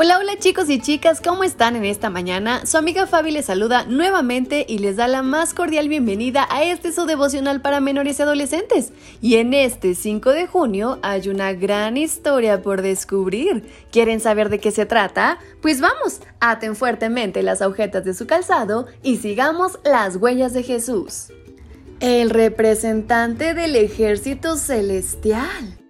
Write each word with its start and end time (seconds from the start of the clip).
Hola, 0.00 0.20
hola 0.20 0.38
chicos 0.38 0.70
y 0.70 0.80
chicas, 0.80 1.20
¿cómo 1.20 1.42
están 1.42 1.74
en 1.74 1.84
esta 1.84 2.08
mañana? 2.08 2.64
Su 2.66 2.76
amiga 2.78 3.08
Fabi 3.08 3.32
les 3.32 3.46
saluda 3.46 3.84
nuevamente 3.84 4.64
y 4.68 4.78
les 4.78 4.94
da 4.94 5.08
la 5.08 5.24
más 5.24 5.54
cordial 5.54 5.88
bienvenida 5.88 6.46
a 6.52 6.62
este 6.62 6.92
su 6.92 7.04
devocional 7.04 7.60
para 7.62 7.80
menores 7.80 8.16
y 8.16 8.22
adolescentes. 8.22 8.92
Y 9.20 9.38
en 9.38 9.54
este 9.54 9.96
5 9.96 10.30
de 10.30 10.46
junio 10.46 11.00
hay 11.02 11.28
una 11.28 11.52
gran 11.52 11.96
historia 11.96 12.62
por 12.62 12.80
descubrir. 12.80 13.64
¿Quieren 13.90 14.20
saber 14.20 14.50
de 14.50 14.60
qué 14.60 14.70
se 14.70 14.86
trata? 14.86 15.40
Pues 15.60 15.80
vamos, 15.80 16.20
aten 16.38 16.76
fuertemente 16.76 17.42
las 17.42 17.60
agujetas 17.60 18.04
de 18.04 18.14
su 18.14 18.28
calzado 18.28 18.86
y 19.02 19.16
sigamos 19.16 19.80
las 19.82 20.14
huellas 20.14 20.52
de 20.52 20.62
Jesús. 20.62 21.32
El 21.98 22.30
representante 22.30 23.52
del 23.52 23.74
ejército 23.74 24.54
celestial. 24.54 25.87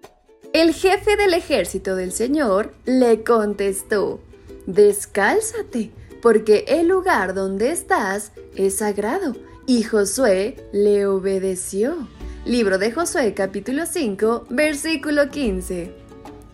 El 0.59 0.75
jefe 0.75 1.17
del 1.17 1.35
ejército 1.35 1.95
del 1.95 2.11
Señor 2.11 2.75
le 2.85 3.23
contestó, 3.23 4.19
Descálzate, 4.67 5.93
porque 6.21 6.65
el 6.67 6.89
lugar 6.89 7.33
donde 7.33 7.71
estás 7.71 8.33
es 8.57 8.79
sagrado. 8.79 9.37
Y 9.69 9.85
Josué 9.85 10.57
le 10.73 11.07
obedeció. 11.07 12.09
Libro 12.45 12.79
de 12.79 12.91
Josué 12.91 13.35
capítulo 13.35 13.87
5, 13.87 14.47
versículo 14.51 15.29
15. 15.29 15.93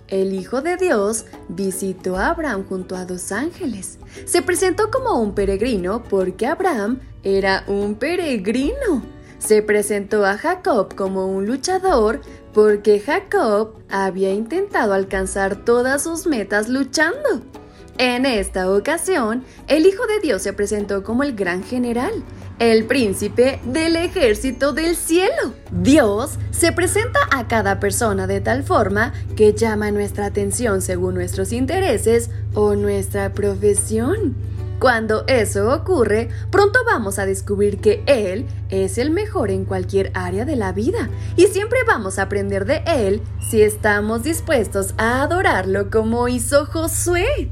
El 0.08 0.34
Hijo 0.34 0.60
de 0.60 0.76
Dios 0.76 1.24
visitó 1.48 2.18
a 2.18 2.28
Abraham 2.28 2.66
junto 2.68 2.96
a 2.96 3.06
dos 3.06 3.32
ángeles. 3.32 3.98
Se 4.26 4.42
presentó 4.42 4.90
como 4.90 5.18
un 5.18 5.34
peregrino 5.34 6.02
porque 6.02 6.46
Abraham 6.46 7.00
era 7.22 7.64
un 7.68 7.94
peregrino. 7.94 9.13
Se 9.44 9.60
presentó 9.60 10.24
a 10.24 10.38
Jacob 10.38 10.94
como 10.94 11.26
un 11.26 11.46
luchador 11.46 12.22
porque 12.54 12.98
Jacob 12.98 13.74
había 13.90 14.32
intentado 14.32 14.94
alcanzar 14.94 15.66
todas 15.66 16.04
sus 16.04 16.26
metas 16.26 16.70
luchando. 16.70 17.42
En 17.98 18.24
esta 18.24 18.70
ocasión, 18.72 19.44
el 19.68 19.84
Hijo 19.84 20.06
de 20.06 20.20
Dios 20.20 20.40
se 20.40 20.54
presentó 20.54 21.02
como 21.04 21.24
el 21.24 21.36
gran 21.36 21.62
general, 21.62 22.24
el 22.58 22.86
príncipe 22.86 23.60
del 23.66 23.96
ejército 23.96 24.72
del 24.72 24.96
cielo. 24.96 25.52
Dios 25.70 26.38
se 26.50 26.72
presenta 26.72 27.20
a 27.30 27.46
cada 27.46 27.80
persona 27.80 28.26
de 28.26 28.40
tal 28.40 28.62
forma 28.62 29.12
que 29.36 29.52
llama 29.52 29.90
nuestra 29.90 30.24
atención 30.24 30.80
según 30.80 31.14
nuestros 31.14 31.52
intereses 31.52 32.30
o 32.54 32.76
nuestra 32.76 33.34
profesión. 33.34 34.34
Cuando 34.84 35.24
eso 35.28 35.74
ocurre, 35.74 36.28
pronto 36.50 36.80
vamos 36.84 37.18
a 37.18 37.24
descubrir 37.24 37.78
que 37.78 38.02
Él 38.04 38.44
es 38.68 38.98
el 38.98 39.10
mejor 39.10 39.50
en 39.50 39.64
cualquier 39.64 40.10
área 40.12 40.44
de 40.44 40.56
la 40.56 40.72
vida 40.72 41.08
y 41.36 41.46
siempre 41.46 41.78
vamos 41.86 42.18
a 42.18 42.24
aprender 42.24 42.66
de 42.66 42.82
Él 42.86 43.22
si 43.40 43.62
estamos 43.62 44.24
dispuestos 44.24 44.92
a 44.98 45.22
adorarlo 45.22 45.90
como 45.90 46.28
hizo 46.28 46.66
Josué. 46.66 47.50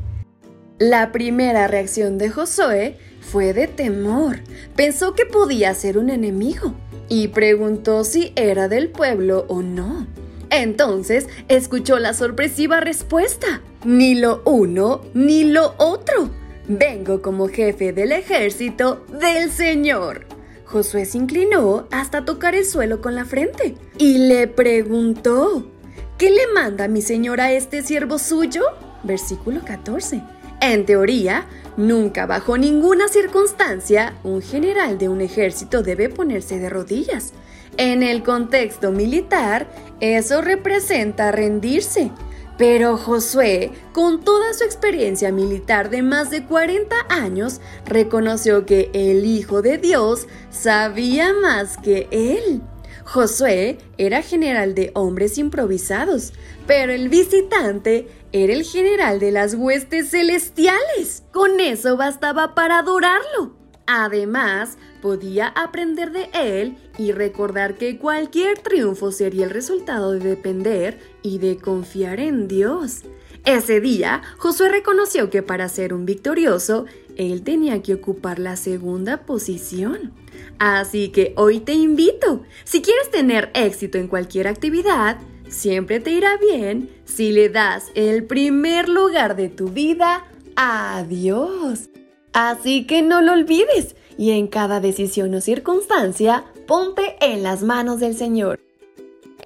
La 0.79 1.11
primera 1.11 1.69
reacción 1.69 2.19
de 2.19 2.29
Josué 2.29 2.99
fue 3.23 3.55
de 3.55 3.67
temor. 3.67 4.41
Pensó 4.77 5.15
que 5.15 5.25
podía 5.25 5.73
ser 5.73 5.97
un 5.97 6.11
enemigo 6.11 6.75
y 7.09 7.29
preguntó 7.29 8.05
si 8.05 8.35
era 8.37 8.69
del 8.69 8.91
pueblo 8.91 9.47
o 9.49 9.63
no. 9.63 10.07
Entonces 10.51 11.29
escuchó 11.49 11.99
la 11.99 12.13
sorpresiva 12.13 12.81
respuesta. 12.81 13.63
Ni 13.87 14.17
lo 14.17 14.43
uno 14.45 15.01
ni 15.15 15.45
lo 15.45 15.75
otro. 15.79 16.42
Vengo 16.79 17.21
como 17.21 17.49
jefe 17.49 17.93
del 17.93 18.13
ejército 18.13 19.05
del 19.21 19.51
Señor. 19.51 20.25
Josué 20.65 21.05
se 21.05 21.19
inclinó 21.19 21.87
hasta 21.91 22.25
tocar 22.25 22.55
el 22.55 22.65
suelo 22.65 23.03
con 23.03 23.15
la 23.15 23.27
frente 23.27 23.75
y 23.99 24.17
le 24.17 24.49
preguntó, 24.49 25.71
¿qué 26.17 26.31
le 26.31 26.47
manda 26.55 26.89
mi 26.89 27.03
señor 27.03 27.43
a 27.43 27.53
este 27.53 27.83
siervo 27.83 28.19
suyo? 28.19 28.63
Versículo 29.03 29.61
14. 29.63 30.23
En 30.63 30.87
teoría, 30.87 31.47
nunca 31.77 32.25
bajo 32.25 32.57
ninguna 32.57 33.09
circunstancia 33.09 34.15
un 34.25 34.41
general 34.41 34.97
de 34.97 35.11
un 35.11 35.21
ejército 35.21 35.83
debe 35.83 36.09
ponerse 36.09 36.59
de 36.59 36.71
rodillas. 36.71 37.35
En 37.77 38.03
el 38.03 38.23
contexto 38.23 38.93
militar, 38.93 39.69
eso 40.01 40.41
representa 40.41 41.33
rendirse 41.33 42.11
pero 42.59 42.97
Josué, 42.97 43.71
con 43.93 44.23
toda 44.25 44.53
su 44.55 44.65
experiencia 44.65 45.33
militar 45.33 45.91
de 45.91 46.03
más 46.03 46.31
de 46.31 46.45
40 46.45 46.95
años, 47.09 47.61
reconoció 47.87 48.67
que 48.67 48.91
el 48.93 49.25
Hijo 49.25 49.63
de 49.63 49.79
Dios 49.79 50.27
sabía 50.51 51.33
más 51.33 51.77
que 51.79 52.09
él. 52.11 52.63
Josué 53.05 53.79
era 53.99 54.23
general 54.23 54.75
de 54.75 54.91
hombres 54.95 55.39
improvisados, 55.39 56.33
pero 56.67 56.93
el 56.93 57.09
visitante 57.09 58.09
era 58.33 58.53
el 58.53 58.65
general 58.65 59.19
de 59.19 59.33
las 59.33 59.55
huestes 59.55 60.11
celestiales. 60.11 61.23
Con 61.33 61.61
eso 61.61 61.97
bastaba 61.97 62.55
para 62.55 62.79
adorarlo. 62.79 63.62
Además, 63.95 64.79
podía 65.03 65.49
aprender 65.49 66.13
de 66.13 66.31
él 66.33 66.79
y 66.97 67.13
recordar 67.13 67.75
que 67.75 67.99
cualquier 67.99 68.59
triunfo 68.59 69.13
sería 69.13 69.45
el 69.45 69.51
resultado 69.51 70.13
de 70.13 70.21
depender 70.21 70.99
y 71.21 71.37
de 71.37 71.59
confiar 71.59 72.19
en 72.19 72.49
Dios. 72.49 73.03
Ese 73.45 73.83
día, 73.83 74.23
Josué 74.39 74.71
reconoció 74.71 75.29
que 75.29 75.43
para 75.43 75.69
ser 75.69 75.93
un 75.93 76.07
victorioso, 76.07 76.87
él 77.19 77.43
tenía 77.43 77.83
que 77.83 77.93
ocupar 77.93 78.39
la 78.39 78.57
segunda 78.57 79.27
posición. 79.27 80.15
Así 80.59 81.11
que 81.11 81.35
hoy 81.37 81.61
te 81.61 81.75
invito, 81.75 82.45
si 82.65 82.81
quieres 82.81 83.11
tener 83.11 83.51
éxito 83.53 83.99
en 83.99 84.09
cualquier 84.09 84.49
actividad, 84.49 85.19
siempre 85.51 86.01
te 86.01 86.13
irá 86.13 86.39
bien 86.39 86.89
si 87.05 87.31
le 87.31 87.51
das 87.51 87.93
el 87.95 88.25
primer 88.25 88.89
lugar 88.89 89.37
de 89.37 89.51
tu 89.51 89.69
vida 89.69 90.25
a 90.57 91.05
Dios. 91.07 91.91
Así 92.33 92.87
que 92.87 93.03
no 93.03 93.21
lo 93.21 93.33
olvides 93.33 93.97
y 94.17 94.33
en 94.33 94.47
cada 94.47 94.81
decisión 94.81 95.35
o 95.35 95.41
circunstancia, 95.41 96.45
ponte 96.67 97.17
en 97.21 97.43
las 97.43 97.63
manos 97.63 98.01
del 98.01 98.17
Señor. 98.17 98.61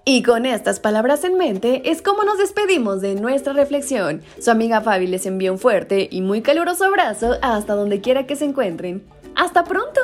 Y 0.05 0.23
con 0.23 0.47
estas 0.47 0.79
palabras 0.79 1.25
en 1.25 1.37
mente 1.37 1.91
es 1.91 2.01
como 2.01 2.23
nos 2.23 2.39
despedimos 2.39 3.01
de 3.01 3.17
nuestra 3.17 3.53
reflexión. 3.53 4.23
Su 4.39 4.53
amiga 4.53 4.81
Fabi 4.81 5.09
les 5.09 5.27
envía 5.27 5.51
un 5.51 5.59
fuerte 5.59 6.09
y 6.11 6.21
muy 6.21 6.43
caluroso 6.43 6.85
abrazo 6.85 7.39
hasta 7.43 7.75
donde 7.75 8.01
quiera 8.01 8.27
que 8.27 8.37
se 8.37 8.45
encuentren. 8.45 9.05
¡Hasta 9.35 9.65
pronto! 9.65 10.01